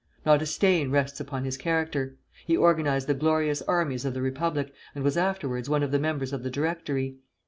Not 0.25 0.41
a 0.41 0.47
stain 0.47 0.89
rests 0.89 1.19
upon 1.19 1.43
his 1.45 1.57
character. 1.57 2.15
He 2.47 2.57
organized 2.57 3.05
the 3.05 3.13
glorious 3.13 3.61
armies 3.61 4.03
of 4.03 4.15
the 4.15 4.21
Republic, 4.23 4.73
and 4.95 5.03
was 5.03 5.15
afterwards 5.15 5.69
one 5.69 5.83
of 5.83 5.91
the 5.91 5.99
members 5.99 6.33
of 6.33 6.41
the 6.41 6.49
Directory. 6.49 7.17